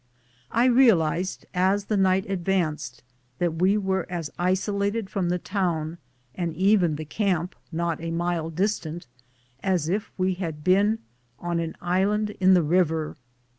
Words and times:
I 0.49 0.65
realized, 0.65 1.45
as 1.53 1.85
the 1.85 1.95
night 1.95 2.25
ad 2.27 2.43
vanced, 2.43 3.01
that 3.37 3.57
we 3.61 3.77
were 3.77 4.07
as 4.09 4.31
isolated 4.39 5.11
from 5.11 5.29
the 5.29 5.37
town, 5.37 5.99
and 6.33 6.55
even 6.55 6.95
the 6.95 7.05
camp, 7.05 7.53
not 7.71 8.01
a 8.01 8.09
mile 8.09 8.49
distant, 8.49 9.05
as 9.61 9.89
if 9.89 10.11
we 10.17 10.33
had 10.33 10.63
been 10.63 10.97
on 11.37 11.59
an 11.59 11.75
island 11.81 12.31
in 12.39 12.55
the 12.55 12.63
river. 12.63 13.15